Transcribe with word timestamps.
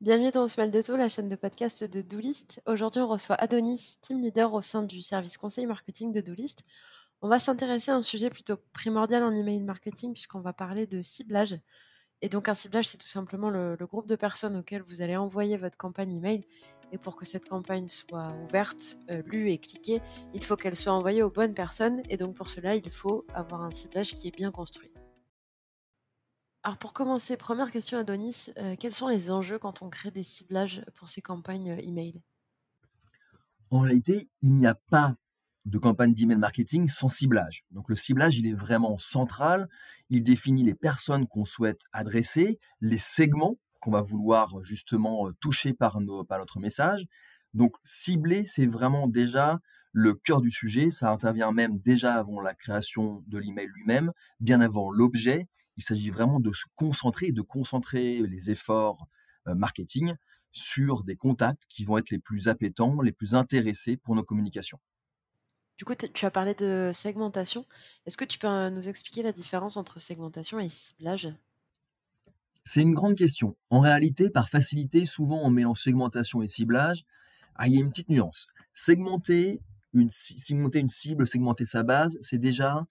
Bienvenue 0.00 0.30
dans 0.30 0.48
Smile 0.48 0.70
de 0.70 0.80
Tout, 0.80 0.96
la 0.96 1.08
chaîne 1.08 1.28
de 1.28 1.36
podcast 1.36 1.84
de 1.84 2.00
Doolist. 2.00 2.62
Aujourd'hui, 2.66 3.02
on 3.02 3.06
reçoit 3.06 3.36
Adonis, 3.36 3.98
team 4.00 4.20
leader 4.20 4.54
au 4.54 4.62
sein 4.62 4.82
du 4.82 5.02
service 5.02 5.36
conseil 5.36 5.66
marketing 5.66 6.12
de 6.12 6.20
Doolist. 6.20 6.64
On 7.22 7.28
va 7.28 7.38
s'intéresser 7.38 7.90
à 7.90 7.96
un 7.96 8.02
sujet 8.02 8.30
plutôt 8.30 8.56
primordial 8.72 9.22
en 9.22 9.32
email 9.32 9.60
marketing 9.60 10.12
puisqu'on 10.12 10.40
va 10.40 10.54
parler 10.54 10.86
de 10.86 11.02
ciblage. 11.02 11.60
Et 12.22 12.28
donc 12.28 12.48
un 12.48 12.54
ciblage, 12.54 12.88
c'est 12.88 12.98
tout 12.98 13.06
simplement 13.06 13.50
le, 13.50 13.76
groupe 13.80 14.06
de 14.06 14.16
personnes 14.16 14.56
auxquelles 14.56 14.82
vous 14.82 15.02
allez 15.02 15.16
envoyer 15.16 15.56
votre 15.56 15.76
campagne 15.76 16.14
email. 16.14 16.44
Et 16.92 16.98
pour 16.98 17.16
que 17.16 17.24
cette 17.24 17.48
campagne 17.48 17.88
soit 17.88 18.34
ouverte, 18.44 18.96
euh, 19.10 19.22
lue 19.26 19.52
et 19.52 19.58
cliquée, 19.58 20.00
il 20.34 20.42
faut 20.42 20.56
qu'elle 20.56 20.76
soit 20.76 20.92
envoyée 20.92 21.22
aux 21.22 21.30
bonnes 21.30 21.54
personnes. 21.54 22.02
Et 22.08 22.16
donc 22.16 22.34
pour 22.34 22.48
cela, 22.48 22.74
il 22.74 22.90
faut 22.90 23.26
avoir 23.34 23.62
un 23.62 23.70
ciblage 23.70 24.14
qui 24.14 24.28
est 24.28 24.36
bien 24.36 24.50
construit. 24.50 24.89
Alors 26.62 26.76
pour 26.76 26.92
commencer, 26.92 27.38
première 27.38 27.70
question 27.70 27.98
Adonis, 27.98 28.50
euh, 28.58 28.76
quels 28.78 28.92
sont 28.92 29.08
les 29.08 29.30
enjeux 29.30 29.58
quand 29.58 29.80
on 29.80 29.88
crée 29.88 30.10
des 30.10 30.22
ciblages 30.22 30.84
pour 30.94 31.08
ces 31.08 31.22
campagnes 31.22 31.70
euh, 31.70 31.82
email? 31.82 32.20
En 33.70 33.80
réalité, 33.80 34.28
il 34.42 34.54
n'y 34.54 34.66
a 34.66 34.74
pas 34.74 35.16
de 35.64 35.78
campagne 35.78 36.12
d'email 36.12 36.36
marketing 36.36 36.88
sans 36.88 37.08
ciblage. 37.08 37.64
Donc 37.70 37.88
le 37.88 37.96
ciblage, 37.96 38.38
il 38.38 38.46
est 38.46 38.54
vraiment 38.54 38.98
central. 38.98 39.68
Il 40.10 40.22
définit 40.22 40.64
les 40.64 40.74
personnes 40.74 41.26
qu'on 41.26 41.46
souhaite 41.46 41.82
adresser, 41.92 42.58
les 42.80 42.98
segments 42.98 43.56
qu'on 43.80 43.90
va 43.92 44.02
vouloir 44.02 44.62
justement 44.62 45.28
euh, 45.28 45.32
toucher 45.40 45.72
par, 45.72 46.00
notre 46.00 46.60
message. 46.60 47.06
Donc 47.54 47.74
cibler, 47.84 48.44
c'est 48.44 48.66
vraiment 48.66 49.08
déjà 49.08 49.60
le 49.92 50.14
cœur 50.14 50.42
du 50.42 50.50
sujet. 50.50 50.90
Ça 50.90 51.10
intervient 51.10 51.52
même 51.52 51.78
déjà 51.78 52.14
avant 52.14 52.40
la 52.40 52.54
création 52.54 53.24
de 53.28 53.38
l'email 53.38 53.68
lui-même, 53.74 54.12
bien 54.40 54.60
avant 54.60 54.90
l'objet. 54.90 55.48
Il 55.80 55.82
s'agit 55.82 56.10
vraiment 56.10 56.40
de 56.40 56.52
se 56.52 56.66
concentrer, 56.76 57.32
de 57.32 57.40
concentrer 57.40 58.20
les 58.26 58.50
efforts 58.50 59.08
euh, 59.48 59.54
marketing 59.54 60.12
sur 60.52 61.04
des 61.04 61.16
contacts 61.16 61.62
qui 61.70 61.84
vont 61.84 61.96
être 61.96 62.10
les 62.10 62.18
plus 62.18 62.48
appétants, 62.48 63.00
les 63.00 63.12
plus 63.12 63.34
intéressés 63.34 63.96
pour 63.96 64.14
nos 64.14 64.22
communications. 64.22 64.78
Du 65.78 65.86
coup, 65.86 65.94
tu 65.94 66.26
as 66.26 66.30
parlé 66.30 66.54
de 66.54 66.90
segmentation. 66.92 67.64
Est-ce 68.04 68.18
que 68.18 68.26
tu 68.26 68.38
peux 68.38 68.46
euh, 68.46 68.68
nous 68.68 68.90
expliquer 68.90 69.22
la 69.22 69.32
différence 69.32 69.78
entre 69.78 69.98
segmentation 69.98 70.60
et 70.60 70.68
ciblage? 70.68 71.32
C'est 72.64 72.82
une 72.82 72.92
grande 72.92 73.16
question. 73.16 73.56
En 73.70 73.80
réalité, 73.80 74.28
par 74.28 74.50
facilité, 74.50 75.06
souvent 75.06 75.40
on 75.42 75.48
mélange 75.48 75.80
segmentation 75.80 76.42
et 76.42 76.46
ciblage. 76.46 77.06
Ah, 77.54 77.68
il 77.68 77.72
y 77.72 77.78
a 77.78 77.80
une 77.80 77.88
petite 77.88 78.10
nuance. 78.10 78.48
Segmenter 78.74 79.62
une, 79.94 80.10
segmenter 80.10 80.80
une 80.80 80.90
cible, 80.90 81.26
segmenter 81.26 81.64
sa 81.64 81.84
base, 81.84 82.18
c'est 82.20 82.38
déjà 82.38 82.86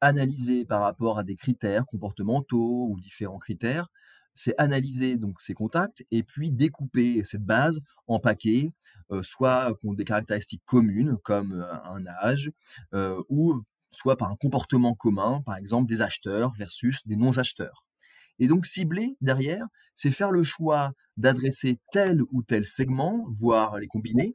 analyser 0.00 0.64
par 0.64 0.82
rapport 0.82 1.18
à 1.18 1.24
des 1.24 1.36
critères 1.36 1.86
comportementaux 1.86 2.88
ou 2.90 3.00
différents 3.00 3.38
critères. 3.38 3.88
C'est 4.34 4.54
analyser 4.58 5.16
donc 5.16 5.40
ces 5.40 5.54
contacts 5.54 6.04
et 6.10 6.22
puis 6.22 6.50
découper 6.50 7.22
cette 7.24 7.44
base 7.44 7.80
en 8.06 8.20
paquets 8.20 8.72
euh, 9.12 9.22
soit 9.24 9.76
qui 9.80 9.96
des 9.96 10.04
caractéristiques 10.04 10.62
communes, 10.64 11.18
comme 11.24 11.52
euh, 11.52 11.74
un 11.84 12.06
âge, 12.06 12.52
euh, 12.94 13.20
ou 13.28 13.60
soit 13.90 14.16
par 14.16 14.30
un 14.30 14.36
comportement 14.36 14.94
commun, 14.94 15.42
par 15.44 15.56
exemple 15.56 15.88
des 15.88 16.00
acheteurs 16.00 16.52
versus 16.52 17.04
des 17.08 17.16
non-acheteurs. 17.16 17.84
Et 18.38 18.46
donc 18.46 18.66
cibler 18.66 19.16
derrière, 19.20 19.66
c'est 19.96 20.12
faire 20.12 20.30
le 20.30 20.44
choix 20.44 20.92
d'adresser 21.16 21.80
tel 21.90 22.22
ou 22.30 22.42
tel 22.44 22.64
segment, 22.64 23.26
voire 23.40 23.78
les 23.78 23.88
combiner, 23.88 24.32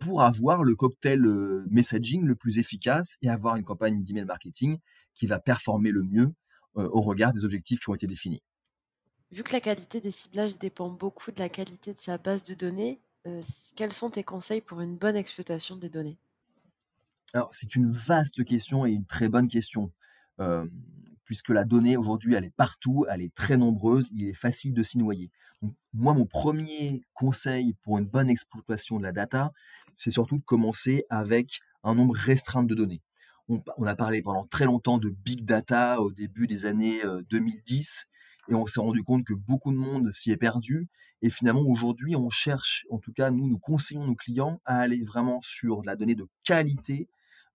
pour 0.00 0.22
avoir 0.22 0.64
le 0.64 0.74
cocktail 0.76 1.20
messaging 1.70 2.24
le 2.24 2.34
plus 2.34 2.58
efficace 2.58 3.18
et 3.22 3.28
avoir 3.28 3.56
une 3.56 3.64
campagne 3.64 4.02
d'email 4.02 4.24
marketing 4.24 4.78
qui 5.14 5.26
va 5.26 5.38
performer 5.38 5.90
le 5.90 6.02
mieux 6.02 6.32
au 6.74 7.02
regard 7.02 7.32
des 7.32 7.44
objectifs 7.44 7.80
qui 7.80 7.90
ont 7.90 7.94
été 7.94 8.06
définis. 8.06 8.42
Vu 9.30 9.42
que 9.42 9.52
la 9.52 9.60
qualité 9.60 10.00
des 10.00 10.10
ciblages 10.10 10.58
dépend 10.58 10.90
beaucoup 10.90 11.32
de 11.32 11.38
la 11.40 11.48
qualité 11.48 11.92
de 11.92 11.98
sa 11.98 12.18
base 12.18 12.44
de 12.44 12.54
données, 12.54 13.00
euh, 13.26 13.42
quels 13.74 13.92
sont 13.92 14.10
tes 14.10 14.22
conseils 14.22 14.60
pour 14.60 14.80
une 14.80 14.96
bonne 14.96 15.16
exploitation 15.16 15.76
des 15.76 15.88
données? 15.88 16.16
Alors, 17.32 17.48
c'est 17.52 17.74
une 17.74 17.90
vaste 17.90 18.44
question 18.44 18.86
et 18.86 18.90
une 18.90 19.06
très 19.06 19.28
bonne 19.28 19.48
question. 19.48 19.90
Puisque 21.24 21.50
la 21.50 21.64
donnée 21.64 21.96
aujourd'hui, 21.96 22.34
elle 22.34 22.44
est 22.44 22.54
partout, 22.56 23.06
elle 23.10 23.22
est 23.22 23.34
très 23.34 23.56
nombreuse, 23.56 24.10
il 24.12 24.28
est 24.28 24.34
facile 24.34 24.74
de 24.74 24.82
s'y 24.82 24.98
noyer. 24.98 25.30
moi, 25.92 26.12
mon 26.12 26.26
premier 26.26 27.04
conseil 27.14 27.74
pour 27.82 27.98
une 27.98 28.06
bonne 28.06 28.28
exploitation 28.28 28.98
de 28.98 29.04
la 29.04 29.12
data, 29.12 29.52
c'est 29.96 30.10
surtout 30.10 30.38
de 30.38 30.44
commencer 30.44 31.04
avec 31.08 31.60
un 31.82 31.94
nombre 31.94 32.14
restreint 32.14 32.62
de 32.62 32.74
données. 32.74 33.02
On, 33.48 33.60
a 33.86 33.94
parlé 33.94 34.22
pendant 34.22 34.46
très 34.46 34.64
longtemps 34.64 34.96
de 34.96 35.10
big 35.10 35.44
data 35.44 36.00
au 36.00 36.10
début 36.10 36.46
des 36.46 36.64
années 36.64 37.02
2010 37.28 38.08
et 38.48 38.54
on 38.54 38.66
s'est 38.66 38.80
rendu 38.80 39.02
compte 39.02 39.24
que 39.24 39.34
beaucoup 39.34 39.70
de 39.70 39.76
monde 39.76 40.10
s'y 40.12 40.30
est 40.30 40.38
perdu 40.38 40.88
et 41.24 41.30
finalement, 41.30 41.62
aujourd'hui, 41.62 42.16
on 42.16 42.28
cherche, 42.28 42.86
en 42.90 42.98
tout 42.98 43.14
cas, 43.14 43.30
nous, 43.30 43.48
nous 43.48 43.58
conseillons 43.58 44.06
nos 44.06 44.14
clients 44.14 44.60
à 44.66 44.80
aller 44.80 45.02
vraiment 45.02 45.40
sur 45.40 45.82
la 45.82 45.96
donnée 45.96 46.14
de 46.14 46.28
qualité 46.44 47.08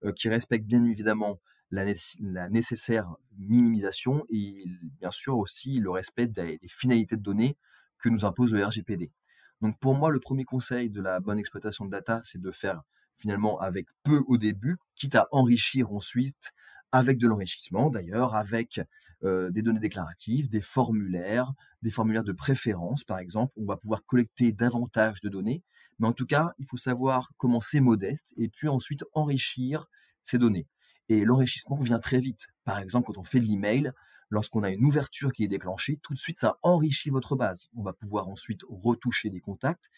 euh, 0.04 0.12
qui 0.12 0.28
respecte 0.28 0.66
bien 0.66 0.82
évidemment 0.82 1.38
la, 1.70 2.48
nécessaire 2.48 3.14
minimisation 3.38 4.24
et 4.28 4.64
bien 4.98 5.10
sûr 5.10 5.38
aussi 5.38 5.78
le 5.78 5.90
respect 5.90 6.26
des, 6.26 6.58
finalités 6.68 7.16
de 7.16 7.22
données 7.22 7.56
que 7.98 8.08
nous 8.08 8.24
impose 8.24 8.52
le 8.52 8.64
RGPD. 8.64 9.12
Donc 9.60 9.78
pour 9.78 9.94
moi, 9.94 10.10
le 10.10 10.20
premier 10.20 10.44
conseil 10.44 10.90
de 10.90 11.00
la 11.00 11.20
bonne 11.20 11.38
exploitation 11.38 11.84
de 11.84 11.90
data, 11.90 12.20
c'est 12.24 12.40
de 12.40 12.50
faire 12.50 12.82
finalement 13.18 13.60
avec 13.60 13.86
peu 14.02 14.22
au 14.26 14.38
début, 14.38 14.78
quitte 14.94 15.14
à 15.14 15.28
enrichir 15.30 15.92
ensuite 15.92 16.52
avec 16.92 17.18
de 17.18 17.28
l'enrichissement 17.28 17.90
d'ailleurs, 17.90 18.34
avec 18.34 18.80
euh, 19.22 19.50
des 19.50 19.62
données 19.62 19.80
déclaratives, 19.80 20.48
des 20.48 20.62
formulaires, 20.62 21.52
des 21.82 21.90
formulaires 21.90 22.24
de 22.24 22.32
préférence 22.32 23.04
par 23.04 23.18
exemple. 23.18 23.52
On 23.56 23.66
va 23.66 23.76
pouvoir 23.76 24.04
collecter 24.06 24.52
davantage 24.52 25.20
de 25.20 25.28
données, 25.28 25.62
mais 25.98 26.08
en 26.08 26.12
tout 26.12 26.26
cas, 26.26 26.52
il 26.58 26.66
faut 26.66 26.78
savoir 26.78 27.30
commencer 27.36 27.80
modeste 27.80 28.32
et 28.38 28.48
puis 28.48 28.68
ensuite 28.68 29.04
enrichir 29.12 29.86
ces 30.22 30.38
données. 30.38 30.66
Et 31.10 31.24
l'enrichissement 31.24 31.76
vient 31.76 31.98
très 31.98 32.20
vite. 32.20 32.46
Par 32.64 32.78
exemple, 32.78 33.08
quand 33.08 33.20
on 33.20 33.24
fait 33.24 33.40
de 33.40 33.44
l'email, 33.44 33.90
lorsqu'on 34.30 34.62
a 34.62 34.70
une 34.70 34.84
ouverture 34.84 35.32
qui 35.32 35.42
est 35.42 35.48
déclenchée, 35.48 35.98
tout 36.04 36.14
de 36.14 36.18
suite 36.20 36.38
ça 36.38 36.56
enrichit 36.62 37.10
votre 37.10 37.34
base. 37.34 37.68
On 37.74 37.82
va 37.82 37.92
pouvoir 37.92 38.28
ensuite 38.28 38.62
retoucher 38.68 39.28
des 39.28 39.40
contacts 39.40 39.90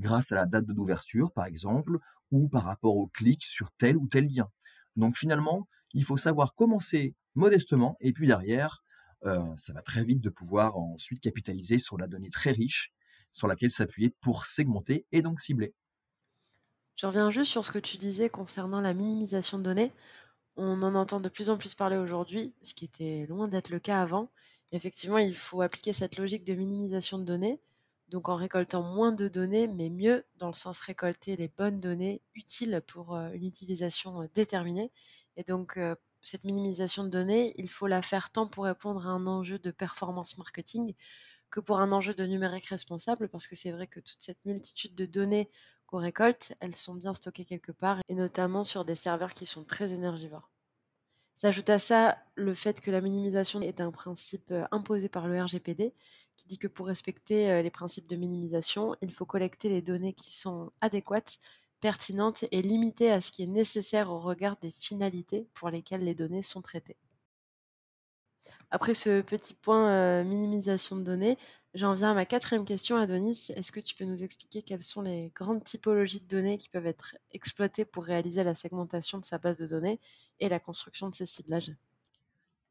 grâce 0.00 0.32
à 0.32 0.36
la 0.36 0.46
date 0.46 0.64
d'ouverture 0.64 1.32
par 1.32 1.44
exemple, 1.44 1.98
ou 2.30 2.48
par 2.48 2.64
rapport 2.64 2.96
au 2.96 3.08
clic 3.08 3.44
sur 3.44 3.70
tel 3.72 3.98
ou 3.98 4.08
tel 4.08 4.26
lien. 4.26 4.48
Donc 4.96 5.18
finalement, 5.18 5.68
il 5.92 6.02
faut 6.02 6.16
savoir 6.16 6.54
commencer 6.54 7.14
modestement 7.34 7.98
et 8.00 8.14
puis 8.14 8.26
derrière, 8.26 8.82
euh, 9.26 9.44
ça 9.58 9.74
va 9.74 9.82
très 9.82 10.02
vite 10.02 10.22
de 10.22 10.30
pouvoir 10.30 10.78
ensuite 10.78 11.20
capitaliser 11.20 11.78
sur 11.78 11.98
la 11.98 12.06
donnée 12.06 12.30
très 12.30 12.52
riche 12.52 12.94
sur 13.32 13.48
laquelle 13.48 13.70
s'appuyer 13.70 14.14
pour 14.22 14.46
segmenter 14.46 15.06
et 15.12 15.20
donc 15.20 15.40
cibler. 15.40 15.74
Je 16.96 17.06
reviens 17.06 17.30
juste 17.30 17.50
sur 17.50 17.64
ce 17.64 17.72
que 17.72 17.78
tu 17.78 17.96
disais 17.96 18.28
concernant 18.30 18.80
la 18.80 18.94
minimisation 18.94 19.58
de 19.58 19.64
données. 19.64 19.92
On 20.56 20.82
en 20.82 20.94
entend 20.94 21.20
de 21.20 21.28
plus 21.28 21.50
en 21.50 21.58
plus 21.58 21.74
parler 21.74 21.96
aujourd'hui, 21.96 22.54
ce 22.62 22.74
qui 22.74 22.84
était 22.84 23.26
loin 23.28 23.48
d'être 23.48 23.70
le 23.70 23.80
cas 23.80 24.00
avant. 24.00 24.30
Effectivement, 24.72 25.18
il 25.18 25.34
faut 25.34 25.62
appliquer 25.62 25.92
cette 25.92 26.16
logique 26.16 26.44
de 26.44 26.54
minimisation 26.54 27.18
de 27.18 27.24
données, 27.24 27.60
donc 28.08 28.28
en 28.28 28.36
récoltant 28.36 28.82
moins 28.82 29.12
de 29.12 29.28
données, 29.28 29.66
mais 29.66 29.90
mieux, 29.90 30.24
dans 30.36 30.48
le 30.48 30.54
sens 30.54 30.80
récolter 30.80 31.36
les 31.36 31.48
bonnes 31.48 31.80
données 31.80 32.22
utiles 32.34 32.82
pour 32.86 33.16
euh, 33.16 33.30
une 33.32 33.46
utilisation 33.46 34.22
euh, 34.22 34.26
déterminée. 34.34 34.92
Et 35.36 35.42
donc, 35.42 35.76
euh, 35.76 35.96
cette 36.22 36.44
minimisation 36.44 37.04
de 37.04 37.08
données, 37.08 37.54
il 37.58 37.68
faut 37.68 37.86
la 37.86 38.02
faire 38.02 38.30
tant 38.30 38.46
pour 38.46 38.64
répondre 38.64 39.06
à 39.06 39.10
un 39.10 39.26
enjeu 39.26 39.58
de 39.58 39.70
performance 39.70 40.38
marketing 40.38 40.94
que 41.50 41.60
pour 41.60 41.80
un 41.80 41.92
enjeu 41.92 42.14
de 42.14 42.24
numérique 42.24 42.66
responsable, 42.66 43.28
parce 43.28 43.46
que 43.46 43.54
c'est 43.54 43.70
vrai 43.70 43.86
que 43.86 44.00
toute 44.00 44.20
cette 44.20 44.44
multitude 44.44 44.94
de 44.94 45.06
données 45.06 45.50
qu'on 45.94 46.00
récolte, 46.00 46.54
elles 46.58 46.74
sont 46.74 46.94
bien 46.94 47.14
stockées 47.14 47.44
quelque 47.44 47.70
part, 47.70 48.00
et 48.08 48.16
notamment 48.16 48.64
sur 48.64 48.84
des 48.84 48.96
serveurs 48.96 49.32
qui 49.32 49.46
sont 49.46 49.62
très 49.62 49.92
énergivores. 49.92 50.50
S'ajoute 51.36 51.70
à 51.70 51.78
ça 51.78 52.18
le 52.34 52.52
fait 52.52 52.80
que 52.80 52.90
la 52.90 53.00
minimisation 53.00 53.60
est 53.60 53.80
un 53.80 53.92
principe 53.92 54.50
euh, 54.50 54.64
imposé 54.72 55.08
par 55.08 55.28
le 55.28 55.40
RGPD, 55.40 55.94
qui 56.36 56.46
dit 56.48 56.58
que 56.58 56.66
pour 56.66 56.88
respecter 56.88 57.48
euh, 57.48 57.62
les 57.62 57.70
principes 57.70 58.08
de 58.08 58.16
minimisation, 58.16 58.96
il 59.02 59.12
faut 59.12 59.24
collecter 59.24 59.68
les 59.68 59.82
données 59.82 60.14
qui 60.14 60.32
sont 60.32 60.72
adéquates, 60.80 61.38
pertinentes 61.78 62.44
et 62.50 62.60
limitées 62.60 63.12
à 63.12 63.20
ce 63.20 63.30
qui 63.30 63.44
est 63.44 63.46
nécessaire 63.46 64.10
au 64.10 64.18
regard 64.18 64.56
des 64.56 64.72
finalités 64.72 65.46
pour 65.54 65.70
lesquelles 65.70 66.02
les 66.02 66.16
données 66.16 66.42
sont 66.42 66.60
traitées. 66.60 66.96
Après 68.72 68.94
ce 68.94 69.20
petit 69.20 69.54
point 69.54 69.88
euh, 69.90 70.24
minimisation 70.24 70.96
de 70.96 71.04
données, 71.04 71.38
j'en 71.74 71.94
viens 71.94 72.12
à 72.12 72.14
ma 72.14 72.24
quatrième 72.24 72.64
question, 72.64 72.96
Adonis. 72.96 73.50
Est-ce 73.56 73.72
que 73.72 73.80
tu 73.80 73.94
peux 73.94 74.04
nous 74.04 74.22
expliquer 74.22 74.62
quelles 74.62 74.82
sont 74.82 75.02
les 75.02 75.30
grandes 75.34 75.64
typologies 75.64 76.20
de 76.20 76.26
données 76.26 76.58
qui 76.58 76.68
peuvent 76.68 76.86
être 76.86 77.16
exploitées 77.32 77.84
pour 77.84 78.04
réaliser 78.04 78.44
la 78.44 78.54
segmentation 78.54 79.18
de 79.18 79.24
sa 79.24 79.38
base 79.38 79.58
de 79.58 79.66
données 79.66 80.00
et 80.40 80.48
la 80.48 80.60
construction 80.60 81.08
de 81.08 81.14
ses 81.14 81.26
ciblages? 81.26 81.74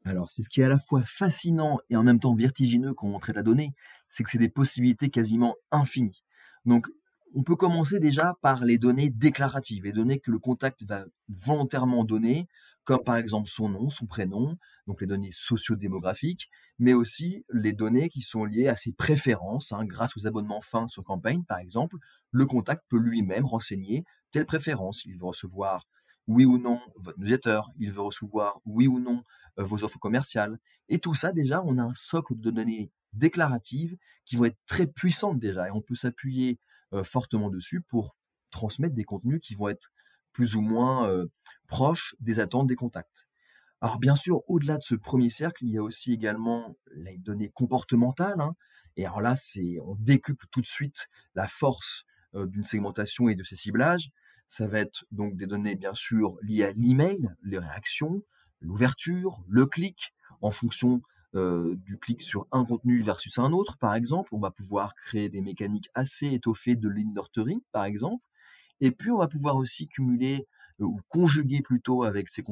Alors, 0.04 0.30
c'est 0.30 0.42
ce 0.42 0.50
qui 0.50 0.60
est 0.60 0.64
à 0.64 0.68
la 0.68 0.78
fois 0.78 1.02
fascinant 1.02 1.78
et 1.88 1.96
en 1.96 2.02
même 2.02 2.20
temps 2.20 2.34
vertigineux 2.34 2.92
quand 2.92 3.08
on 3.08 3.18
traite 3.18 3.36
la 3.36 3.42
donnée, 3.42 3.74
c'est 4.10 4.22
que 4.22 4.30
c'est 4.30 4.38
des 4.38 4.50
possibilités 4.50 5.08
quasiment 5.08 5.56
infinies. 5.70 6.22
Donc, 6.66 6.86
on 7.34 7.42
peut 7.42 7.56
commencer 7.56 7.98
déjà 7.98 8.36
par 8.42 8.64
les 8.64 8.78
données 8.78 9.10
déclaratives, 9.10 9.84
les 9.84 9.92
données 9.92 10.20
que 10.20 10.30
le 10.30 10.38
contact 10.38 10.84
va 10.84 11.04
volontairement 11.28 12.04
donner, 12.04 12.46
comme 12.84 13.02
par 13.02 13.16
exemple 13.16 13.48
son 13.48 13.68
nom, 13.68 13.90
son 13.90 14.06
prénom, 14.06 14.56
donc 14.86 15.00
les 15.00 15.06
données 15.06 15.32
sociodémographiques, 15.32 16.48
mais 16.78 16.94
aussi 16.94 17.44
les 17.52 17.72
données 17.72 18.08
qui 18.08 18.22
sont 18.22 18.44
liées 18.44 18.68
à 18.68 18.76
ses 18.76 18.92
préférences. 18.92 19.72
Hein. 19.72 19.84
grâce 19.84 20.16
aux 20.16 20.26
abonnements 20.26 20.60
fins 20.60 20.86
sur 20.86 21.02
campagne, 21.02 21.42
par 21.44 21.58
exemple, 21.58 21.96
le 22.30 22.46
contact 22.46 22.84
peut 22.88 22.98
lui-même 22.98 23.46
renseigner 23.46 24.04
telle 24.30 24.46
préférence. 24.46 25.04
Il 25.04 25.16
veut 25.16 25.26
recevoir 25.26 25.88
oui 26.28 26.44
ou 26.44 26.58
non 26.58 26.80
votre 26.96 27.18
newsletter, 27.18 27.60
il 27.78 27.92
veut 27.92 28.02
recevoir 28.02 28.60
oui 28.64 28.86
ou 28.86 29.00
non 29.00 29.22
euh, 29.58 29.64
vos 29.64 29.82
offres 29.82 29.98
commerciales. 29.98 30.58
Et 30.88 30.98
tout 30.98 31.14
ça, 31.14 31.32
déjà, 31.32 31.62
on 31.64 31.78
a 31.78 31.82
un 31.82 31.94
socle 31.94 32.34
de 32.36 32.50
données 32.50 32.92
déclaratives 33.12 33.96
qui 34.24 34.36
vont 34.36 34.44
être 34.44 34.58
très 34.66 34.86
puissantes 34.86 35.38
déjà, 35.38 35.68
et 35.68 35.70
on 35.70 35.80
peut 35.80 35.94
s'appuyer 35.94 36.58
fortement 37.02 37.50
dessus 37.50 37.80
pour 37.80 38.14
transmettre 38.50 38.94
des 38.94 39.04
contenus 39.04 39.40
qui 39.42 39.54
vont 39.54 39.68
être 39.68 39.90
plus 40.32 40.56
ou 40.56 40.60
moins 40.60 41.08
euh, 41.08 41.26
proches 41.66 42.14
des 42.20 42.40
attentes 42.40 42.66
des 42.66 42.76
contacts. 42.76 43.28
Alors 43.80 43.98
bien 43.98 44.16
sûr, 44.16 44.42
au-delà 44.48 44.76
de 44.76 44.82
ce 44.82 44.94
premier 44.94 45.30
cercle, 45.30 45.64
il 45.64 45.70
y 45.70 45.78
a 45.78 45.82
aussi 45.82 46.12
également 46.12 46.76
les 46.94 47.18
données 47.18 47.50
comportementales. 47.50 48.40
Hein. 48.40 48.54
et 48.96 49.06
alors 49.06 49.20
là, 49.20 49.36
c'est 49.36 49.78
on 49.82 49.94
décuple 49.96 50.46
tout 50.50 50.60
de 50.60 50.66
suite 50.66 51.08
la 51.34 51.48
force 51.48 52.04
euh, 52.34 52.46
d'une 52.46 52.64
segmentation 52.64 53.28
et 53.28 53.34
de 53.34 53.44
ses 53.44 53.56
ciblages. 53.56 54.10
Ça 54.46 54.66
va 54.66 54.80
être 54.80 55.06
donc 55.10 55.36
des 55.36 55.46
données 55.46 55.74
bien 55.74 55.94
sûr 55.94 56.36
liées 56.42 56.64
à 56.64 56.72
l'email, 56.72 57.30
les 57.42 57.58
réactions, 57.58 58.22
l'ouverture, 58.60 59.42
le 59.48 59.66
clic, 59.66 60.14
en 60.40 60.50
fonction 60.50 61.02
euh, 61.34 61.74
du 61.76 61.98
clic 61.98 62.22
sur 62.22 62.46
un 62.52 62.64
contenu 62.64 63.02
versus 63.02 63.38
un 63.38 63.52
autre, 63.52 63.76
par 63.78 63.94
exemple. 63.94 64.28
On 64.32 64.38
va 64.38 64.52
pouvoir 64.52 64.94
créer 64.94 65.28
des 65.28 65.40
mécaniques 65.40 65.88
assez 65.94 66.32
étoffées 66.32 66.76
de 66.76 66.88
lead 66.88 67.12
nurturing, 67.12 67.60
par 67.72 67.84
exemple. 67.84 68.24
Et 68.80 68.92
puis, 68.92 69.10
on 69.10 69.18
va 69.18 69.26
pouvoir 69.26 69.56
aussi 69.56 69.88
cumuler 69.88 70.46
euh, 70.80 70.84
ou 70.84 71.00
conjuguer 71.08 71.60
plutôt 71.60 72.04
avec 72.04 72.28
ces, 72.28 72.44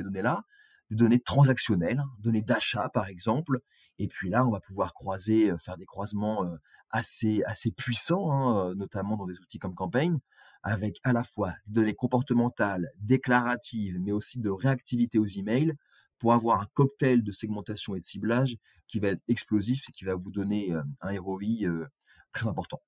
données-là 0.00 0.44
des 0.90 0.96
données 0.96 1.20
transactionnelles, 1.20 2.02
données 2.18 2.42
d'achat, 2.42 2.90
par 2.90 3.08
exemple. 3.08 3.60
Et 3.98 4.06
puis 4.06 4.28
là, 4.28 4.46
on 4.46 4.50
va 4.50 4.60
pouvoir 4.60 4.92
croiser, 4.92 5.50
euh, 5.50 5.56
faire 5.56 5.78
des 5.78 5.86
croisements 5.86 6.44
assez, 6.90 7.42
assez 7.44 7.72
puissants, 7.72 8.30
hein, 8.30 8.74
notamment 8.74 9.16
dans 9.16 9.26
des 9.26 9.38
outils 9.40 9.58
comme 9.58 9.74
Campaign, 9.74 10.18
avec 10.62 11.00
à 11.04 11.12
la 11.12 11.24
fois 11.24 11.54
des 11.66 11.72
données 11.72 11.94
comportementales, 11.94 12.90
déclaratives, 12.98 13.98
mais 13.98 14.12
aussi 14.12 14.40
de 14.40 14.50
réactivité 14.50 15.18
aux 15.18 15.26
emails, 15.26 15.72
pour 16.18 16.32
avoir 16.32 16.60
un 16.60 16.66
cocktail 16.74 17.22
de 17.22 17.32
segmentation 17.32 17.94
et 17.94 18.00
de 18.00 18.04
ciblage 18.04 18.56
qui 18.88 19.00
va 19.00 19.08
être 19.08 19.22
explosif 19.28 19.88
et 19.88 19.92
qui 19.92 20.04
va 20.04 20.14
vous 20.14 20.30
donner 20.30 20.72
un 21.00 21.20
ROI 21.20 21.88
très 22.32 22.46
important. 22.46 22.82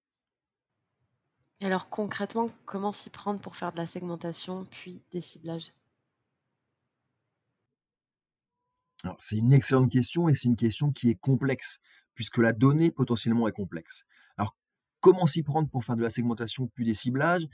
Et 1.61 1.67
alors 1.67 1.89
concrètement, 1.89 2.51
comment 2.65 2.93
s'y 2.93 3.11
prendre 3.11 3.41
pour 3.41 3.57
faire 3.57 3.73
de 3.73 3.79
la 3.79 3.87
segmentation 3.87 4.65
puis 4.71 5.03
des 5.13 5.21
ciblages? 5.21 5.73
C'est 9.19 9.37
une 9.37 9.53
excellente 9.53 9.91
question 9.91 10.29
et 10.29 10.35
c'est 10.35 10.49
une 10.49 10.57
question 10.57 10.93
qui 10.93 11.11
est 11.11 11.15
complexe 11.15 11.81
puisque 12.15 12.39
la 12.39 12.53
donnée 12.53 12.91
potentiellement 12.91 13.49
est 13.49 13.53
complexe. 13.53 14.05
Alors 14.37 14.57
comment 15.01 15.27
s'y 15.27 15.43
prendre 15.43 15.69
pour 15.69 15.85
faire 15.85 15.97
de 15.97 16.03
la 16.03 16.11
segmentation 16.11 16.69
puis 16.69 16.85
des 16.85 16.95
ciblages? 16.95 17.47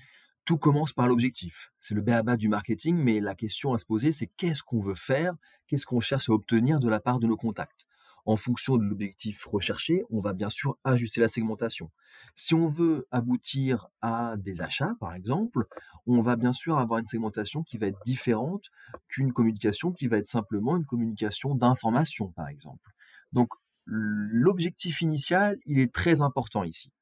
Tout 0.44 0.58
commence 0.58 0.92
par 0.92 1.08
l'objectif. 1.08 1.72
C'est 1.78 1.94
le 1.94 2.02
béaba 2.02 2.36
du 2.36 2.48
marketing, 2.48 2.96
mais 2.96 3.20
la 3.20 3.34
question 3.34 3.72
à 3.72 3.78
se 3.78 3.86
poser, 3.86 4.12
c'est 4.12 4.26
qu'est-ce 4.26 4.62
qu'on 4.62 4.80
veut 4.80 4.94
faire, 4.94 5.34
qu'est-ce 5.66 5.86
qu'on 5.86 6.00
cherche 6.00 6.28
à 6.28 6.32
obtenir 6.32 6.80
de 6.80 6.88
la 6.88 7.00
part 7.00 7.18
de 7.18 7.26
nos 7.26 7.36
contacts? 7.36 7.86
En 8.26 8.36
fonction 8.36 8.78
de 8.78 8.84
l'objectif 8.84 9.44
recherché, 9.44 10.02
on 10.08 10.20
va 10.20 10.32
bien 10.32 10.48
sûr 10.48 10.78
ajuster 10.82 11.20
la 11.20 11.28
segmentation. 11.28 11.90
Si 12.34 12.54
on 12.54 12.66
veut 12.66 13.06
aboutir 13.10 13.88
à 14.00 14.36
des 14.38 14.62
achats, 14.62 14.94
par 14.98 15.14
exemple, 15.14 15.66
on 16.06 16.20
va 16.20 16.36
bien 16.36 16.54
sûr 16.54 16.78
avoir 16.78 17.00
une 17.00 17.06
segmentation 17.06 17.62
qui 17.62 17.76
va 17.76 17.86
être 17.86 18.00
différente 18.06 18.70
qu'une 19.08 19.32
communication 19.32 19.92
qui 19.92 20.06
va 20.06 20.16
être 20.16 20.26
simplement 20.26 20.76
une 20.76 20.86
communication 20.86 21.54
d'information, 21.54 22.32
par 22.32 22.48
exemple. 22.48 22.92
Donc, 23.32 23.50
l'objectif 23.84 25.02
initial, 25.02 25.58
il 25.66 25.78
est 25.78 25.92
très 25.92 26.22
important 26.22 26.64
ici. 26.64 26.92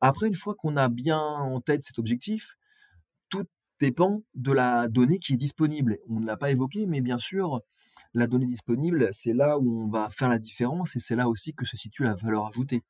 Après, 0.00 0.28
une 0.28 0.36
fois 0.36 0.54
qu'on 0.54 0.76
a 0.76 0.88
bien 0.88 1.20
en 1.20 1.60
tête 1.60 1.84
cet 1.84 1.98
objectif, 1.98 2.56
tout 3.30 3.46
dépend 3.80 4.22
de 4.34 4.52
la 4.52 4.88
donnée 4.88 5.18
qui 5.18 5.34
est 5.34 5.38
disponible. 5.38 5.98
On 6.08 6.20
ne 6.20 6.26
l'a 6.26 6.36
pas 6.36 6.50
évoqué, 6.50 6.86
mais 6.86 7.00
bien 7.00 7.18
sûr, 7.18 7.60
la 8.12 8.26
donnée 8.26 8.46
disponible, 8.46 9.08
c'est 9.12 9.32
là 9.32 9.58
où 9.58 9.84
on 9.84 9.88
va 9.88 10.10
faire 10.10 10.28
la 10.28 10.38
différence 10.38 10.96
et 10.96 11.00
c'est 11.00 11.16
là 11.16 11.28
aussi 11.28 11.54
que 11.54 11.64
se 11.64 11.76
situe 11.76 12.04
la 12.04 12.14
valeur 12.14 12.46
ajoutée. 12.46 12.82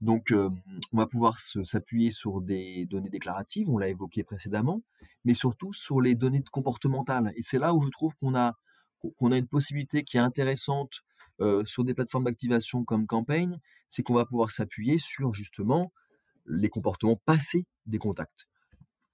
Donc, 0.00 0.30
euh, 0.30 0.48
on 0.92 0.98
va 0.98 1.06
pouvoir 1.06 1.40
s'appuyer 1.40 2.12
sur 2.12 2.40
des 2.40 2.86
données 2.86 3.10
déclaratives, 3.10 3.68
on 3.68 3.78
l'a 3.78 3.88
évoqué 3.88 4.22
précédemment, 4.22 4.82
mais 5.24 5.34
surtout 5.34 5.72
sur 5.72 6.00
les 6.00 6.14
données 6.14 6.42
comportementales. 6.52 7.32
Et 7.36 7.42
c'est 7.42 7.58
là 7.58 7.74
où 7.74 7.82
je 7.82 7.90
trouve 7.90 8.14
qu'on 8.16 8.36
a, 8.36 8.54
a 9.02 9.36
une 9.36 9.48
possibilité 9.48 10.04
qui 10.04 10.16
est 10.16 10.20
intéressante 10.20 11.02
euh, 11.40 11.64
sur 11.64 11.84
des 11.84 11.94
plateformes 11.94 12.24
d'activation 12.24 12.84
comme 12.84 13.06
Campaign, 13.06 13.58
c'est 13.88 14.02
qu'on 14.02 14.14
va 14.14 14.24
pouvoir 14.24 14.50
s'appuyer 14.50 14.98
sur 14.98 15.32
justement 15.32 15.92
les 16.46 16.68
comportements 16.68 17.20
passés 17.24 17.66
des 17.86 17.98
contacts, 17.98 18.48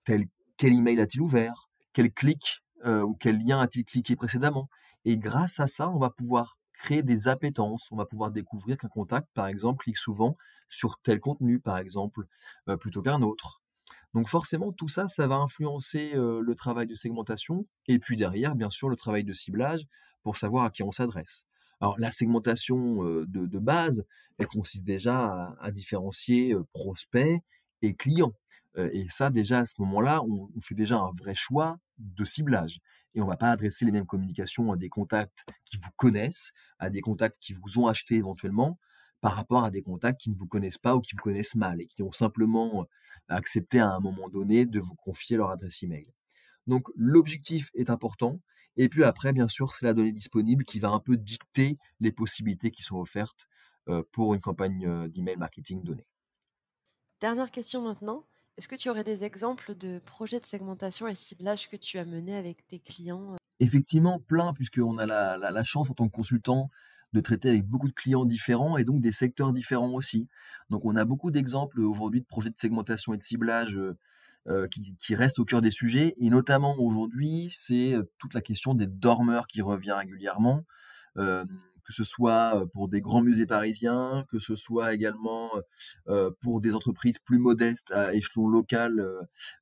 tels 0.05 0.27
quel 0.57 0.73
email 0.73 1.01
a-t-il 1.01 1.21
ouvert, 1.21 1.69
quel 1.93 2.13
clic 2.13 2.65
euh, 2.85 3.03
ou 3.03 3.15
quel 3.15 3.39
lien 3.39 3.61
a-t-il 3.61 3.85
cliqué 3.85 4.15
précédemment. 4.15 4.69
Et 5.07 5.17
grâce 5.17 5.59
à 5.59 5.67
ça, 5.67 5.89
on 5.89 5.99
va 5.99 6.11
pouvoir 6.11 6.59
créer 6.75 7.03
des 7.03 7.29
appétences. 7.29 7.91
On 7.93 7.97
va 7.97 8.05
pouvoir 8.05 8.31
découvrir 8.31 8.77
qu'un 8.77 8.89
contact, 8.89 9.29
par 9.33 9.47
exemple, 9.47 9.85
clique 9.85 9.97
souvent 9.97 10.37
sur 10.69 10.99
tel 11.03 11.21
contenu, 11.21 11.61
par 11.61 11.79
exemple, 11.79 12.27
euh, 12.69 12.77
plutôt 12.77 13.01
qu'un 13.01 13.23
autre. 13.23 13.63
Donc 14.13 14.29
forcément, 14.29 14.71
tout 14.73 14.89
ça, 14.89 15.09
ça 15.09 15.27
va 15.27 15.37
influencer 15.37 16.13
euh, 16.15 16.41
le 16.41 16.55
travail 16.55 16.87
de 16.87 16.95
segmentation 16.95 17.67
et 17.89 17.99
puis 17.99 18.17
derrière, 18.17 18.55
bien 18.55 18.71
sûr, 18.71 18.89
le 18.89 18.97
travail 18.97 19.25
de 19.25 19.33
ciblage 19.33 19.87
pour 20.23 20.37
savoir 20.37 20.65
à 20.65 20.71
qui 20.71 20.83
on 20.83 20.93
s'adresse. 20.93 21.47
Alors 21.81 21.99
la 21.99 22.11
segmentation 22.11 23.03
de, 23.27 23.59
base, 23.59 24.07
elle 24.39 24.47
consiste 24.47 24.87
déjà 24.87 25.55
à 25.61 25.71
différencier 25.71 26.55
prospect 26.73 27.43
et 27.83 27.95
client 27.95 28.33
et 28.77 29.07
ça, 29.09 29.31
déjà, 29.31 29.61
à 29.61 29.67
ce 29.67 29.75
moment-là, 29.81 30.23
on, 30.23 30.49
fait 30.61 30.75
déjà 30.75 30.99
un 30.99 31.13
vrai 31.13 31.35
choix 31.35 31.79
de 31.99 32.25
ciblage. 32.25 32.81
Et 33.15 33.21
on 33.21 33.27
ne 33.27 33.31
va 33.31 33.37
pas 33.37 33.51
adresser 33.51 33.85
les 33.85 33.93
mêmes 33.93 34.07
communications 34.07 34.73
à 34.73 34.77
des 34.77 34.89
contacts 34.89 35.45
qui 35.65 35.77
vous 35.77 35.91
connaissent, 35.97 36.53
à 36.79 36.91
des 36.91 37.01
contacts 37.01 37.39
qui 37.39 37.53
vous 37.53 37.79
ont 37.79 37.87
acheté 37.87 38.17
éventuellement, 38.17 38.79
par 39.21 39.35
rapport 39.35 39.65
à 39.65 39.71
des 39.71 39.83
contacts 39.83 40.21
qui 40.21 40.31
ne 40.31 40.37
vous 40.37 40.49
connaissent 40.49 40.79
pas 40.79 40.97
ou 40.97 41.01
qui 41.01 41.15
vous 41.15 41.23
connaissent 41.23 41.55
mal 41.55 41.81
et 41.81 41.87
qui 41.87 42.03
ont 42.03 42.13
simplement 42.13 42.87
accepté 43.29 43.79
à 43.79 43.89
un 43.89 44.01
moment 44.01 44.29
donné 44.29 44.67
de 44.67 44.81
vous 44.81 44.97
confier 44.97 45.37
leur 45.37 45.51
adresse 45.51 45.83
email. 45.83 46.13
Donc 46.67 46.89
l'objectif 46.97 47.71
est 47.75 47.91
important. 47.91 48.41
Et 48.77 48.89
puis 48.89 49.05
après, 49.05 49.33
bien 49.33 49.47
sûr, 49.47 49.73
c'est 49.73 49.87
la 49.87 49.95
donnée 49.95 50.13
disponible 50.13 50.65
qui 50.65 50.81
va 50.81 50.91
un 50.91 50.99
peu 50.99 51.17
dicter 51.17 51.79
les 52.01 52.11
possibilités 52.11 52.73
qui 52.73 52.83
sont 52.83 52.99
offertes 52.99 53.47
pour 54.11 54.35
une 54.35 54.41
campagne 54.41 55.09
d'email 55.09 55.37
marketing 55.37 55.85
donnée. 55.85 56.07
Dernière 57.21 57.51
question 57.51 57.83
maintenant. 57.83 58.27
Est-ce 58.57 58.69
que 58.69 58.77
tu 58.77 58.89
aurais 58.89 59.03
des 59.03 59.25
exemples 59.25 59.75
de 59.75 59.99
projets 59.99 60.39
de 60.39 60.47
segmentation 60.47 61.09
et 61.09 61.15
ciblage 61.17 61.69
que 61.69 61.77
tu 61.77 61.99
as 61.99 62.05
menés 62.05 62.37
avec 62.37 62.67
tes 62.69 62.79
clients 62.79 63.35
euh? 63.35 63.37
Effectivement, 63.59 64.21
plein, 64.21 64.53
puisqu'on 64.53 64.99
a 64.99 65.07
la, 65.07 65.65
chance 65.65 65.91
en 65.91 65.95
tant 65.95 66.09
que 66.09 66.13
consultant 66.15 66.71
de 67.13 67.21
traiter 67.21 67.49
avec 67.49 67.65
beaucoup 67.65 67.89
de 67.89 67.95
clients 67.95 68.25
différents 68.25 68.77
et 68.77 68.85
donc 68.85 69.01
des 69.01 69.13
secteurs 69.13 69.53
différents 69.53 69.93
aussi. 69.93 70.29
Donc 70.71 70.85
on 70.85 70.97
a 70.97 71.05
beaucoup 71.05 71.31
d'exemples 71.31 71.81
aujourd'hui 71.81 72.21
de 72.21 72.27
projets 72.27 72.51
de 72.51 72.57
segmentation 72.57 73.15
et 73.15 73.17
de 73.17 73.23
ciblage 73.23 73.77
euh, 73.77 73.97
euh, 74.49 74.69
qui, 74.69 75.15
restent 75.15 75.39
au 75.39 75.45
cœur 75.45 75.63
des 75.63 75.71
sujets. 75.71 76.15
Et 76.19 76.31
notamment 76.31 76.77
aujourd'hui, 76.79 77.49
c'est 77.53 77.95
toute 78.19 78.35
la 78.35 78.41
question 78.41 78.75
des 78.75 78.87
dormeurs 78.87 79.47
qui 79.47 79.63
revient 79.63 79.93
régulièrement 79.93 80.65
que 81.85 81.93
ce 81.93 82.05
soit 82.05 82.65
pour 82.73 82.89
des 82.89 83.01
grands 83.01 83.23
musées 83.23 83.47
parisiens, 83.47 84.25
que 84.31 84.39
ce 84.39 84.55
soit 84.55 84.95
également 84.95 85.51
pour 86.41 86.61
des 86.61 86.75
entreprises 86.75 87.19
plus 87.19 87.39
modestes 87.39 87.91
à 87.93 88.15
échelon 88.15 88.49
local 88.49 89.07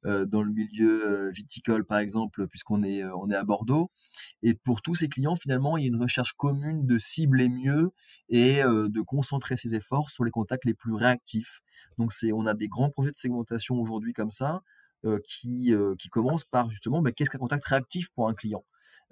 dans 0.05 0.43
le 0.43 0.53
milieu 0.53 1.31
viticole 1.31 1.85
par 1.85 1.99
exemple, 1.99 2.47
puisqu'on 2.49 2.83
est 2.83 3.03
à 3.03 3.45
Bordeaux. 3.45 3.91
Et 4.43 4.55
pour 4.55 4.83
tous 4.83 4.95
ces 4.95 5.09
clients, 5.09 5.37
finalement, 5.37 5.77
il 5.77 5.83
y 5.83 5.85
a 5.87 5.89
une 5.89 6.01
recherche 6.01 6.33
commune 6.35 6.87
de 6.87 6.99
cibler 6.99 7.49
mieux 7.49 7.91
et 8.29 8.63
de 8.63 9.01
concentrer 9.01 9.57
ses 9.57 9.75
efforts 9.75 10.11
sur 10.11 10.25
les 10.25 10.31
contacts 10.31 10.65
les 10.65 10.75
plus 10.75 10.95
réactifs. 10.95 11.61
Donc 11.99 12.13
c'est 12.13 12.33
on 12.33 12.47
a 12.47 12.55
des 12.55 12.69
grands 12.69 12.91
projets 12.91 13.11
de 13.11 13.17
segmentation 13.17 13.81
aujourd'hui 13.81 14.13
comme 14.13 14.31
ça. 14.31 14.63
qui, 15.25 15.73
qui 15.99 16.09
commencent 16.09 16.45
par 16.45 16.71
justement 16.71 17.03
bah, 17.03 17.11
qu'est-ce 17.13 17.31
qu'un 17.31 17.39
contact 17.39 17.65
réactif 17.65 18.11
pour 18.11 18.29
un 18.29 18.35
client? 18.35 18.65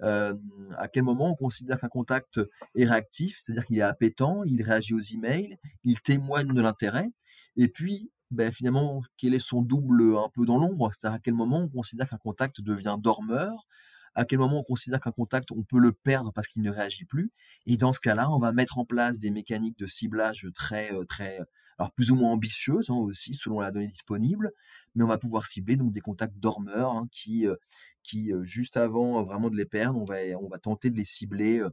Euh, 0.03 0.33
à 0.77 0.87
quel 0.87 1.03
moment 1.03 1.31
on 1.31 1.35
considère 1.35 1.79
qu'un 1.79 1.89
contact 1.89 2.39
est 2.75 2.85
réactif, 2.85 3.37
c'est-à-dire 3.39 3.65
qu'il 3.65 3.77
est 3.77 3.83
appétant, 3.83 4.43
il 4.45 4.61
réagit 4.63 4.93
aux 4.93 4.99
emails, 4.99 5.57
il 5.83 5.99
témoigne 6.01 6.53
de 6.53 6.61
l'intérêt, 6.61 7.09
et 7.57 7.67
puis 7.67 8.11
ben, 8.31 8.51
finalement, 8.51 9.01
quel 9.17 9.33
est 9.33 9.39
son 9.39 9.61
double 9.61 10.15
un 10.17 10.29
peu 10.33 10.45
dans 10.45 10.57
l'ombre, 10.57 10.91
c'est-à-dire 10.93 11.17
à 11.17 11.19
quel 11.19 11.33
moment 11.33 11.59
on 11.59 11.69
considère 11.69 12.09
qu'un 12.09 12.17
contact 12.17 12.61
devient 12.61 12.97
dormeur, 12.97 13.67
à 14.15 14.25
quel 14.25 14.39
moment 14.39 14.59
on 14.59 14.63
considère 14.63 14.99
qu'un 14.99 15.11
contact, 15.11 15.51
on 15.51 15.63
peut 15.63 15.79
le 15.79 15.91
perdre 15.91 16.31
parce 16.33 16.47
qu'il 16.47 16.61
ne 16.61 16.69
réagit 16.69 17.05
plus. 17.05 17.31
Et 17.65 17.77
dans 17.77 17.93
ce 17.93 17.99
cas-là, 17.99 18.29
on 18.31 18.39
va 18.39 18.51
mettre 18.51 18.77
en 18.77 18.85
place 18.85 19.17
des 19.17 19.31
mécaniques 19.31 19.77
de 19.77 19.85
ciblage 19.85 20.47
très, 20.53 20.93
euh, 20.93 21.05
très, 21.05 21.39
alors 21.77 21.91
plus 21.91 22.11
ou 22.11 22.15
moins 22.15 22.31
ambitieuses 22.31 22.89
hein, 22.89 22.95
aussi 22.95 23.33
selon 23.33 23.59
la 23.59 23.71
donnée 23.71 23.87
disponible, 23.87 24.51
mais 24.95 25.03
on 25.03 25.07
va 25.07 25.17
pouvoir 25.17 25.45
cibler 25.45 25.75
donc 25.75 25.93
des 25.93 26.01
contacts 26.01 26.37
dormeurs 26.37 26.91
hein, 26.91 27.07
qui, 27.11 27.47
euh, 27.47 27.55
qui 28.03 28.31
euh, 28.31 28.43
juste 28.43 28.77
avant 28.77 29.23
vraiment 29.23 29.49
de 29.49 29.55
les 29.55 29.65
perdre, 29.65 29.99
on 29.99 30.05
va, 30.05 30.17
on 30.39 30.47
va 30.47 30.59
tenter 30.59 30.89
de 30.89 30.97
les 30.97 31.05
cibler 31.05 31.63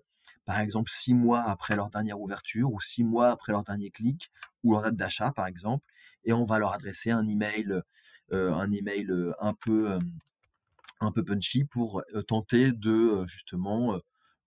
par 0.44 0.61
exemple 0.61 0.90
six 0.90 1.14
mois 1.14 1.42
après 1.42 1.76
leur 1.76 1.90
dernière 1.90 2.20
ouverture 2.20 2.73
ou 2.73 2.80
six 2.80 3.04
mois 3.04 3.30
après 3.30 3.52
leur 3.52 3.64
dernier 3.64 3.90
clic 3.90 4.30
ou 4.64 4.73
leur 4.73 4.82
date 4.82 4.97
d'achat 4.97 5.32
par 5.32 5.47
exemple, 5.47 5.85
et 6.25 6.32
on 6.32 6.44
va 6.44 6.58
leur 6.58 6.73
adresser 6.73 7.11
un 7.11 7.26
email, 7.26 7.82
un 8.32 8.70
email 8.73 9.11
un 9.40 9.54
peu 9.54 9.99
un 11.00 11.12
peu 11.12 11.23
punchy 11.25 11.64
pour 11.64 12.02
tenter 12.26 12.73
de 12.73 13.25
justement 13.26 13.99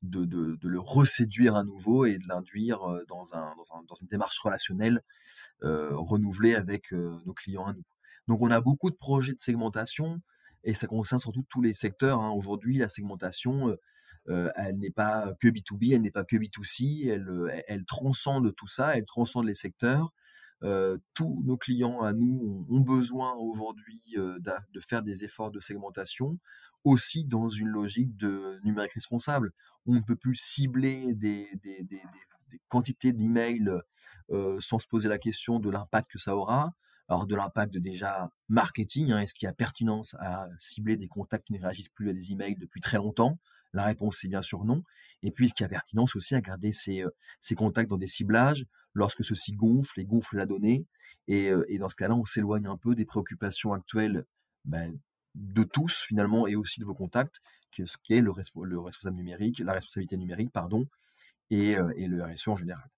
de, 0.01 0.25
de, 0.25 0.55
de, 0.55 0.67
le 0.67 0.79
reséduire 0.79 1.55
à 1.55 1.63
nouveau 1.63 2.05
et 2.05 2.17
de 2.17 2.27
l'induire 2.27 2.79
dans, 3.07 3.35
un, 3.35 3.55
dans, 3.55 3.75
un, 3.75 3.83
dans, 3.87 3.95
une 4.01 4.07
démarche 4.07 4.39
relationnelle 4.39 5.01
renouvelée 5.61 6.55
avec 6.55 6.91
nos 6.91 7.33
clients 7.33 7.65
à 7.65 7.73
nous. 7.73 7.85
Donc 8.27 8.41
on 8.41 8.51
a 8.51 8.61
beaucoup 8.61 8.89
de 8.89 8.95
projets 8.95 9.33
de 9.33 9.39
segmentation 9.39 10.21
et 10.63 10.73
ça 10.73 10.87
concerne 10.87 11.19
surtout 11.19 11.45
tous 11.49 11.61
les 11.61 11.73
secteurs. 11.73 12.21
Hein. 12.21 12.31
Aujourd'hui, 12.31 12.77
la 12.77 12.89
segmentation, 12.89 13.75
elle 14.27 14.77
n'est 14.77 14.91
pas 14.91 15.33
que 15.39 15.47
B2B, 15.47 15.95
elle 15.95 16.01
n'est 16.01 16.11
pas 16.11 16.23
que 16.23 16.35
B2C, 16.35 17.09
elle, 17.09 17.63
elle 17.67 17.85
transcende 17.85 18.53
tout 18.55 18.67
ça, 18.67 18.95
elle 18.95 19.05
transcende 19.05 19.45
les 19.45 19.55
secteurs. 19.55 20.13
Euh, 20.63 20.99
tous 21.15 21.41
nos 21.43 21.57
clients 21.57 22.01
à 22.01 22.13
nous 22.13 22.67
ont, 22.69 22.81
besoin 22.81 23.33
aujourd'hui 23.33 23.99
euh, 24.15 24.37
de 24.39 24.79
faire 24.79 25.01
des 25.01 25.23
efforts 25.23 25.49
de 25.49 25.59
segmentation, 25.59 26.37
aussi 26.83 27.25
dans 27.25 27.49
une 27.49 27.69
logique 27.69 28.15
de 28.15 28.59
numérique 28.63 28.93
responsable. 28.93 29.53
On 29.87 29.93
ne 29.95 30.01
peut 30.01 30.15
plus 30.15 30.35
cibler 30.35 31.15
des, 31.15 31.49
des, 31.63 31.83
des, 31.83 32.01
des 32.51 32.61
quantités 32.69 33.11
d'emails 33.11 33.71
euh, 34.29 34.57
sans 34.59 34.77
se 34.77 34.87
poser 34.87 35.09
la 35.09 35.17
question 35.17 35.59
de 35.59 35.69
l'impact 35.71 36.11
que 36.11 36.19
ça 36.19 36.35
aura. 36.35 36.75
Alors 37.11 37.27
de 37.27 37.35
l'impact 37.35 37.75
déjà 37.75 38.31
marketing, 38.47 39.11
hein, 39.11 39.19
est-ce 39.19 39.33
qu'il 39.33 39.45
y 39.45 39.49
a 39.49 39.53
pertinence 39.53 40.15
à 40.21 40.47
cibler 40.59 40.95
des 40.95 41.09
contacts 41.09 41.45
qui 41.45 41.51
ne 41.51 41.59
réagissent 41.59 41.89
plus 41.89 42.09
à 42.09 42.13
des 42.13 42.31
emails 42.31 42.55
depuis 42.55 42.79
très 42.79 42.95
longtemps? 42.95 43.37
La 43.73 43.83
réponse 43.83 44.23
est 44.23 44.29
bien 44.29 44.41
sûr 44.41 44.63
non. 44.63 44.81
Et 45.21 45.31
puis 45.31 45.43
est-ce 45.43 45.53
qu'il 45.53 45.65
y 45.65 45.65
a 45.65 45.69
pertinence 45.69 46.15
aussi 46.15 46.35
à 46.35 46.41
garder 46.41 46.71
ces, 46.71 47.03
ces 47.41 47.53
contacts 47.53 47.89
dans 47.89 47.97
des 47.97 48.07
ciblages 48.07 48.65
lorsque 48.93 49.25
ceci 49.25 49.51
gonfle 49.51 49.99
et 49.99 50.05
gonfle 50.05 50.37
la 50.37 50.45
donnée? 50.45 50.85
Et, 51.27 51.49
euh, 51.49 51.65
dans 51.79 51.89
ce 51.89 51.97
cas-là, 51.97 52.15
on 52.15 52.23
s'éloigne 52.23 52.67
un 52.67 52.77
peu 52.77 52.95
des 52.95 53.03
préoccupations 53.03 53.73
actuelles 53.73 54.23
ben, 54.63 54.97
de 55.35 55.63
tous 55.63 56.05
finalement 56.07 56.47
et 56.47 56.55
aussi 56.55 56.79
de 56.79 56.85
vos 56.85 56.95
contacts, 56.95 57.41
ce 57.75 57.97
qui 58.01 58.13
est 58.13 58.21
le, 58.21 58.31
le, 58.63 58.79
responsable 58.79 59.17
numérique, 59.17 59.59
la 59.59 59.73
responsabilité 59.73 60.15
numérique, 60.15 60.53
pardon, 60.53 60.87
et, 61.49 61.75
euh, 61.75 61.91
et 61.97 62.07
le 62.07 62.23
RSE 62.23 62.47
en 62.47 62.55
général. 62.55 62.89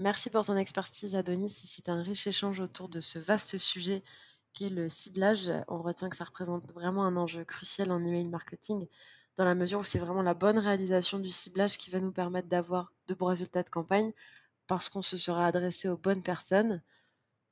Merci 0.00 0.30
pour 0.30 0.46
ton 0.46 0.56
expertise, 0.56 1.14
Adonis. 1.14 1.50
C'est 1.50 1.90
un 1.90 2.02
riche 2.02 2.26
échange 2.26 2.58
autour 2.58 2.88
de 2.88 3.00
ce 3.00 3.18
vaste 3.18 3.58
sujet 3.58 4.02
qui 4.54 4.64
est 4.64 4.70
le 4.70 4.88
ciblage. 4.88 5.52
On 5.68 5.76
retient 5.82 6.08
que 6.08 6.16
ça 6.16 6.24
représente 6.24 6.72
vraiment 6.72 7.04
un 7.04 7.18
enjeu 7.18 7.44
crucial 7.44 7.92
en 7.92 8.02
email 8.02 8.26
marketing, 8.26 8.88
dans 9.36 9.44
la 9.44 9.54
mesure 9.54 9.80
où 9.80 9.84
c'est 9.84 9.98
vraiment 9.98 10.22
la 10.22 10.32
bonne 10.32 10.58
réalisation 10.58 11.18
du 11.18 11.28
ciblage 11.28 11.76
qui 11.76 11.90
va 11.90 12.00
nous 12.00 12.12
permettre 12.12 12.48
d'avoir 12.48 12.94
de 13.08 13.14
bons 13.14 13.26
résultats 13.26 13.62
de 13.62 13.68
campagne, 13.68 14.14
parce 14.66 14.88
qu'on 14.88 15.02
se 15.02 15.18
sera 15.18 15.46
adressé 15.46 15.86
aux 15.90 15.98
bonnes 15.98 16.22
personnes, 16.22 16.80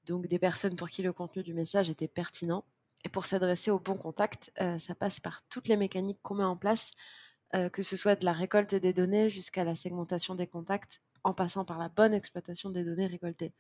donc 0.07 0.26
des 0.26 0.38
personnes 0.38 0.75
pour 0.75 0.88
qui 0.88 1.02
le 1.02 1.12
contenu 1.12 1.43
du 1.43 1.52
message 1.52 1.90
était 1.90 2.09
pertinent. 2.09 2.64
Et 3.05 3.11
pour 3.11 3.26
s'adresser 3.26 3.71
aux 3.71 3.78
bons 3.78 3.95
contacts, 3.97 4.52
euh, 4.62 4.78
ça 4.78 4.95
passe 4.95 5.21
par 5.21 5.47
toutes 5.50 5.69
les 5.69 5.76
mécaniques 5.76 6.21
qu'on 6.23 6.37
met 6.37 6.45
en 6.45 6.57
place, 6.57 6.93
euh, 7.55 7.69
que 7.69 7.83
ce 7.83 7.99
soit 7.99 8.17
de 8.17 8.25
la 8.25 8.33
récolte 8.33 8.75
des 8.75 8.95
données 8.95 9.28
jusqu'à 9.28 9.64
la 9.64 9.75
segmentation 9.75 10.35
des 10.35 10.47
contacts, 10.47 11.02
en 11.25 11.32
passant 11.32 11.64
par 11.64 11.78
la 11.78 11.88
bonne 11.88 12.14
exploitation 12.14 12.70
des 12.70 12.84
données 12.84 13.06
récoltées. 13.06 13.54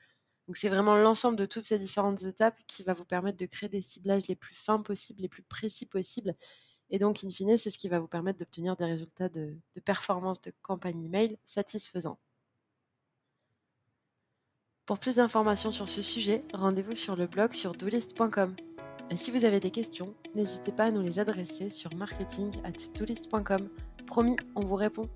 Donc 0.46 0.56
c'est 0.56 0.70
vraiment 0.70 0.96
l'ensemble 0.96 1.36
de 1.36 1.44
toutes 1.44 1.66
ces 1.66 1.78
différentes 1.78 2.22
étapes 2.22 2.58
qui 2.66 2.82
va 2.82 2.94
vous 2.94 3.04
permettre 3.04 3.36
de 3.36 3.46
créer 3.46 3.68
des 3.68 3.82
ciblages 3.82 4.26
les 4.28 4.36
plus 4.36 4.54
fins 4.54 4.80
possibles, 4.80 5.20
les 5.20 5.28
plus 5.28 5.42
précis 5.42 5.84
possibles. 5.84 6.34
Et 6.90 6.98
donc, 6.98 7.22
in 7.22 7.30
fine, 7.30 7.58
c'est 7.58 7.70
ce 7.70 7.78
qui 7.78 7.88
va 7.88 7.98
vous 7.98 8.08
permettre 8.08 8.38
d'obtenir 8.38 8.76
des 8.76 8.86
résultats 8.86 9.28
de, 9.28 9.58
performance 9.84 10.40
de 10.40 10.52
campagne 10.62 11.04
email 11.04 11.38
satisfaisants. 11.44 12.18
Pour 14.86 14.98
plus 14.98 15.16
d'informations 15.16 15.70
sur 15.70 15.86
ce 15.86 16.00
sujet, 16.00 16.42
rendez-vous 16.54 16.94
sur 16.94 17.14
le 17.14 17.26
blog 17.26 17.52
sur 17.52 17.74
doolist.com. 17.74 18.56
Et 19.10 19.16
si 19.18 19.30
vous 19.30 19.44
avez 19.44 19.60
des 19.60 19.70
questions, 19.70 20.14
n'hésitez 20.34 20.72
pas 20.72 20.84
à 20.84 20.90
nous 20.90 21.02
les 21.02 21.18
adresser 21.18 21.68
sur 21.68 21.94
marketing 21.94 22.50
at 22.64 22.72
Promis, 24.06 24.36
on 24.54 24.64
vous 24.64 24.76
répond. 24.76 25.10